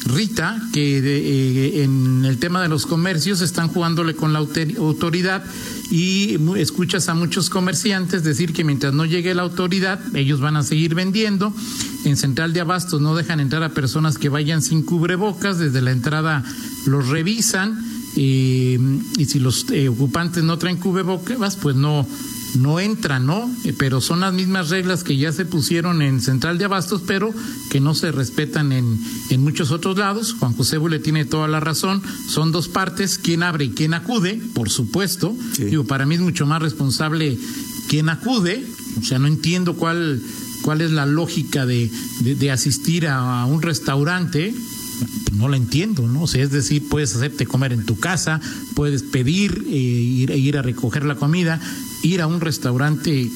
Rita, 0.05 0.61
que 0.73 0.99
eh, 0.99 1.83
en 1.83 2.25
el 2.25 2.37
tema 2.37 2.61
de 2.61 2.69
los 2.69 2.85
comercios 2.85 3.41
están 3.41 3.67
jugándole 3.67 4.15
con 4.15 4.33
la 4.33 4.39
autoridad 4.39 5.43
y 5.91 6.37
escuchas 6.57 7.09
a 7.09 7.13
muchos 7.13 7.49
comerciantes 7.49 8.23
decir 8.23 8.53
que 8.53 8.63
mientras 8.63 8.93
no 8.93 9.05
llegue 9.05 9.35
la 9.35 9.43
autoridad, 9.43 9.99
ellos 10.15 10.39
van 10.39 10.55
a 10.55 10.63
seguir 10.63 10.95
vendiendo. 10.95 11.53
En 12.05 12.15
Central 12.15 12.53
de 12.53 12.61
Abastos 12.61 13.01
no 13.01 13.15
dejan 13.15 13.39
entrar 13.39 13.63
a 13.63 13.69
personas 13.69 14.17
que 14.17 14.29
vayan 14.29 14.61
sin 14.61 14.83
cubrebocas, 14.83 15.59
desde 15.59 15.81
la 15.81 15.91
entrada 15.91 16.43
los 16.85 17.09
revisan. 17.09 17.85
Eh, 18.15 18.79
y 19.17 19.25
si 19.25 19.39
los 19.39 19.65
ocupantes 19.89 20.43
no 20.43 20.57
traen 20.57 20.77
cubrebocas, 20.77 21.55
pues 21.57 21.75
no, 21.75 22.07
no 22.55 22.79
entra, 22.79 23.19
¿no? 23.19 23.49
Eh, 23.65 23.73
pero 23.77 24.01
son 24.01 24.21
las 24.21 24.33
mismas 24.33 24.69
reglas 24.69 25.03
que 25.03 25.17
ya 25.17 25.31
se 25.31 25.45
pusieron 25.45 26.01
en 26.01 26.21
Central 26.21 26.57
de 26.57 26.65
Abastos, 26.65 27.01
pero 27.05 27.33
que 27.69 27.79
no 27.79 27.95
se 27.95 28.11
respetan 28.11 28.71
en, 28.71 28.99
en 29.29 29.41
muchos 29.41 29.71
otros 29.71 29.97
lados. 29.97 30.35
Juan 30.39 30.53
José 30.53 30.77
Bule 30.77 30.99
tiene 30.99 31.25
toda 31.25 31.47
la 31.47 31.59
razón. 31.59 32.01
Son 32.27 32.51
dos 32.51 32.67
partes, 32.67 33.19
quién 33.19 33.43
abre 33.43 33.65
y 33.65 33.69
quién 33.69 33.93
acude, 33.93 34.41
por 34.53 34.69
supuesto. 34.69 35.35
Digo, 35.57 35.85
para 35.85 36.05
mí 36.05 36.15
es 36.15 36.21
mucho 36.21 36.45
más 36.45 36.61
responsable 36.61 37.37
quien 37.87 38.09
acude. 38.09 38.65
O 38.99 39.03
sea, 39.03 39.19
no 39.19 39.27
entiendo 39.27 39.75
cuál, 39.75 40.21
cuál 40.61 40.81
es 40.81 40.91
la 40.91 41.05
lógica 41.05 41.65
de, 41.65 41.89
de, 42.21 42.51
asistir 42.51 43.07
a, 43.07 43.45
un 43.45 43.61
restaurante 43.61 44.53
no 45.33 45.47
la 45.47 45.55
entiendo, 45.55 46.05
¿no? 46.07 46.23
O 46.23 46.27
sea, 46.27 46.43
es 46.43 46.51
decir, 46.51 46.83
puedes 46.89 47.15
hacerte 47.15 47.45
comer 47.45 47.71
en 47.71 47.85
tu 47.85 47.97
casa, 47.97 48.41
puedes 48.75 49.03
pedir, 49.03 49.63
eh, 49.67 49.71
ir, 49.71 50.31
ir 50.31 50.57
a 50.57 50.61
recoger 50.61 51.05
la 51.05 51.15
comida, 51.15 51.61
ir 52.01 52.21
a 52.21 52.27
un 52.27 52.41
restaurante 52.41 53.29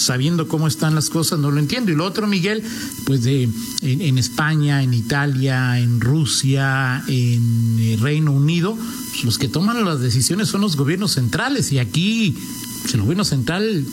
sabiendo 0.00 0.48
cómo 0.48 0.68
están 0.68 0.94
las 0.94 1.08
cosas, 1.08 1.38
no 1.38 1.50
lo 1.50 1.58
entiendo. 1.58 1.90
Y 1.90 1.94
lo 1.94 2.04
otro, 2.04 2.26
Miguel, 2.26 2.62
pues 3.06 3.22
de 3.22 3.48
en, 3.82 4.18
España, 4.18 4.82
en 4.82 4.92
Italia, 4.92 5.78
en 5.78 6.00
Rusia, 6.00 7.02
en 7.08 7.78
el 7.80 8.00
Reino 8.00 8.32
Unido, 8.32 8.76
pues 9.10 9.24
los 9.24 9.38
que 9.38 9.48
toman 9.48 9.84
las 9.84 10.00
decisiones 10.00 10.48
son 10.48 10.60
los 10.60 10.76
gobiernos 10.76 11.12
centrales. 11.12 11.72
Y 11.72 11.78
aquí 11.78 12.36
pues, 12.82 12.94
el 12.94 13.02
gobierno 13.02 13.24
central 13.24 13.84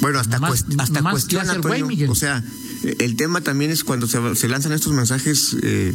bueno, 0.00 0.20
hasta, 0.20 0.38
hasta 0.78 1.02
cuestiona, 1.02 1.60
o 2.08 2.14
sea, 2.14 2.42
el 2.82 3.16
tema 3.16 3.40
también 3.40 3.70
es 3.70 3.84
cuando 3.84 4.06
se, 4.06 4.48
lanzan 4.48 4.72
estos 4.72 4.92
mensajes 4.92 5.56
eh, 5.62 5.94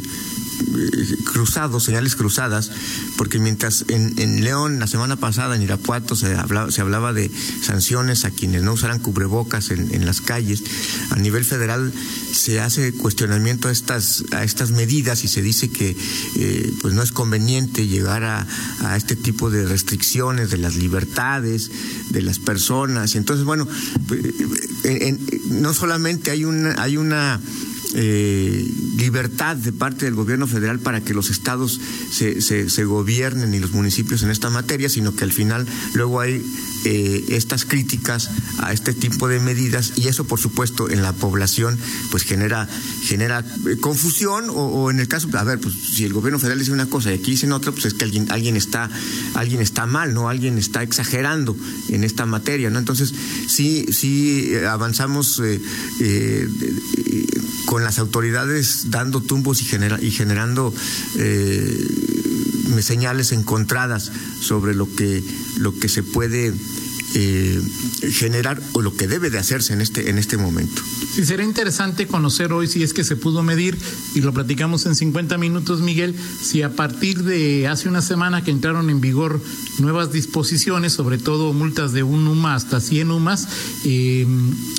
cruzados, 1.32 1.84
señales 1.84 2.16
cruzadas, 2.16 2.70
porque 3.16 3.38
mientras 3.38 3.84
en, 3.88 4.44
León 4.44 4.78
la 4.78 4.86
semana 4.86 5.16
pasada 5.16 5.56
en 5.56 5.62
Irapuato 5.62 6.16
se 6.16 6.34
hablaba, 6.34 6.70
se 6.70 6.80
hablaba 6.80 7.12
de 7.12 7.30
sanciones 7.62 8.24
a 8.24 8.30
quienes 8.30 8.62
no 8.62 8.72
usaran 8.72 8.98
cubrebocas 8.98 9.70
en, 9.70 9.94
en 9.94 10.06
las 10.06 10.20
calles, 10.20 10.62
a 11.10 11.16
nivel 11.16 11.44
federal 11.44 11.92
se 12.34 12.60
hace 12.60 12.92
cuestionamiento 12.92 13.68
a 13.68 13.72
estas, 13.72 14.24
a 14.32 14.44
estas 14.44 14.72
medidas 14.72 15.24
y 15.24 15.28
se 15.28 15.40
dice 15.40 15.70
que 15.70 15.96
eh, 16.36 16.72
pues 16.82 16.92
no 16.92 17.02
es 17.02 17.12
conveniente 17.12 17.86
llegar 17.86 18.24
a, 18.24 18.46
a, 18.80 18.96
este 18.96 19.16
tipo 19.16 19.50
de 19.50 19.64
restricciones 19.64 20.50
de 20.50 20.58
las 20.58 20.76
libertades 20.76 21.70
de 22.10 22.22
las 22.22 22.38
personas. 22.38 23.14
Entonces, 23.14 23.44
bueno, 23.44 23.66
en, 24.84 25.02
en, 25.02 25.20
no 25.62 25.72
solamente 25.72 26.30
hay 26.30 26.44
una, 26.44 26.73
hay 26.78 26.96
una 26.96 27.40
eh, 27.96 28.66
libertad 28.96 29.56
de 29.56 29.72
parte 29.72 30.04
del 30.04 30.14
gobierno 30.14 30.48
federal 30.48 30.80
para 30.80 31.00
que 31.00 31.14
los 31.14 31.30
estados 31.30 31.80
se, 32.10 32.84
gobiernen 32.84 33.54
y 33.54 33.60
los 33.60 33.72
municipios 33.72 34.22
en 34.22 34.30
esta 34.30 34.50
materia, 34.50 34.88
sino 34.88 35.14
que 35.14 35.22
al 35.24 35.32
final 35.32 35.66
luego 35.94 36.20
hay 36.20 36.44
eh, 36.84 37.24
estas 37.28 37.64
críticas 37.64 38.30
a 38.58 38.72
este 38.72 38.92
tipo 38.92 39.28
de 39.28 39.40
medidas 39.40 39.92
y 39.96 40.08
eso 40.08 40.24
por 40.24 40.38
supuesto 40.40 40.90
en 40.90 41.02
la 41.02 41.12
población 41.12 41.78
pues 42.10 42.24
genera 42.24 42.68
genera 43.02 43.40
eh, 43.40 43.76
confusión 43.80 44.46
o, 44.50 44.90
en 44.90 45.00
el 45.00 45.08
caso 45.08 45.28
a 45.32 45.44
ver 45.44 45.60
pues 45.60 45.74
si 45.74 46.04
el 46.04 46.12
gobierno 46.12 46.38
federal 46.38 46.58
dice 46.58 46.72
una 46.72 46.86
cosa 46.86 47.10
y 47.10 47.14
aquí 47.14 47.30
dicen 47.30 47.52
otra 47.52 47.72
pues 47.72 47.86
es 47.86 47.94
que 47.94 48.04
alguien 48.04 48.30
alguien 48.30 48.56
está 48.56 48.90
alguien 49.32 49.62
está 49.62 49.86
mal 49.86 50.12
no 50.12 50.28
alguien 50.28 50.58
está 50.58 50.82
exagerando 50.82 51.56
en 51.88 52.04
esta 52.04 52.26
materia 52.26 52.68
no 52.68 52.78
entonces 52.78 53.14
sí 53.48 53.86
sí 53.90 54.54
avanzamos 54.68 55.40
eh, 55.40 56.48
las 57.84 57.98
autoridades 57.98 58.90
dando 58.90 59.20
tumbos 59.20 59.60
y, 59.62 59.64
genera, 59.64 59.98
y 60.00 60.10
generando 60.10 60.72
eh, 61.16 61.88
señales 62.80 63.32
encontradas 63.32 64.10
sobre 64.40 64.74
lo 64.74 64.92
que, 64.92 65.22
lo 65.58 65.78
que 65.78 65.88
se 65.88 66.02
puede 66.02 66.52
eh, 67.14 67.60
generar 68.10 68.60
o 68.72 68.82
lo 68.82 68.94
que 68.96 69.06
debe 69.06 69.30
de 69.30 69.38
hacerse 69.38 69.72
en 69.72 69.80
este, 69.80 70.10
en 70.10 70.18
este 70.18 70.36
momento. 70.36 70.82
Sí, 71.14 71.24
será 71.24 71.44
interesante 71.44 72.06
conocer 72.06 72.52
hoy 72.52 72.66
si 72.66 72.82
es 72.82 72.92
que 72.92 73.04
se 73.04 73.16
pudo 73.16 73.42
medir, 73.42 73.78
y 74.14 74.20
lo 74.20 74.32
platicamos 74.32 74.86
en 74.86 74.94
50 74.94 75.38
minutos, 75.38 75.80
Miguel, 75.80 76.14
si 76.42 76.62
a 76.62 76.74
partir 76.74 77.22
de 77.22 77.68
hace 77.68 77.88
una 77.88 78.02
semana 78.02 78.42
que 78.42 78.50
entraron 78.50 78.90
en 78.90 79.00
vigor 79.00 79.40
nuevas 79.78 80.12
disposiciones, 80.12 80.92
sobre 80.92 81.18
todo 81.18 81.52
multas 81.52 81.92
de 81.92 82.02
un 82.02 82.26
UMA 82.26 82.54
hasta 82.54 82.80
100 82.80 83.10
UMAS, 83.10 83.48
eh, 83.84 84.26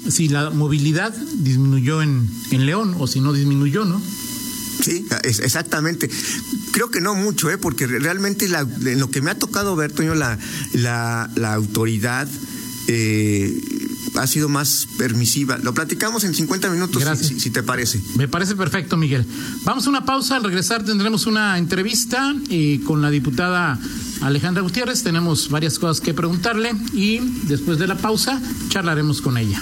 si 0.09 0.27
la 0.27 0.49
movilidad 0.49 1.15
disminuyó 1.37 2.01
en, 2.01 2.29
en 2.51 2.65
León 2.65 2.95
o 2.99 3.07
si 3.07 3.21
no 3.21 3.33
disminuyó, 3.33 3.85
¿no? 3.85 4.01
Sí, 4.81 5.05
es, 5.23 5.39
exactamente. 5.39 6.09
Creo 6.71 6.89
que 6.89 7.01
no 7.01 7.15
mucho, 7.15 7.49
¿eh? 7.49 7.57
porque 7.57 7.87
realmente 7.87 8.47
la, 8.47 8.61
en 8.61 8.99
lo 8.99 9.09
que 9.09 9.21
me 9.21 9.31
ha 9.31 9.39
tocado 9.39 9.75
ver, 9.75 9.91
Toño, 9.91 10.15
la, 10.15 10.37
la, 10.73 11.29
la 11.35 11.53
autoridad 11.53 12.27
eh, 12.87 13.61
ha 14.15 14.27
sido 14.27 14.49
más 14.49 14.87
permisiva. 14.97 15.57
Lo 15.57 15.73
platicamos 15.73 16.23
en 16.23 16.33
50 16.33 16.69
minutos, 16.69 17.03
si, 17.19 17.39
si, 17.39 17.49
te 17.49 17.63
parece. 17.63 18.01
Me 18.15 18.27
parece 18.27 18.55
perfecto, 18.55 18.97
Miguel. 18.97 19.25
Vamos 19.63 19.87
a 19.87 19.89
una 19.89 20.05
pausa. 20.05 20.37
Al 20.37 20.43
regresar 20.43 20.83
tendremos 20.83 21.25
una 21.25 21.57
entrevista 21.57 22.35
eh, 22.49 22.79
con 22.85 23.01
la 23.01 23.09
diputada 23.09 23.79
Alejandra 24.21 24.61
Gutiérrez. 24.61 25.03
Tenemos 25.03 25.49
varias 25.49 25.79
cosas 25.79 26.01
que 26.01 26.13
preguntarle 26.13 26.71
y 26.93 27.19
después 27.43 27.79
de 27.79 27.87
la 27.87 27.97
pausa 27.97 28.41
charlaremos 28.69 29.21
con 29.21 29.37
ella. 29.37 29.61